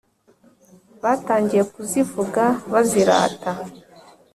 batangiye 1.03 1.63
kuzivuga 1.73 2.43
bazirata 2.71 3.51